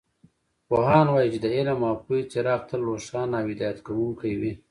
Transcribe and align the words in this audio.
پوهان 0.67 1.07
وایي 1.09 1.29
چې 1.33 1.39
د 1.41 1.47
علم 1.55 1.79
او 1.89 1.95
پوهې 2.03 2.23
څراغ 2.31 2.61
تل 2.69 2.81
روښانه 2.89 3.35
او 3.41 3.45
هدایت 3.51 3.79
کوونکې 3.87 4.33
وي 4.39 4.51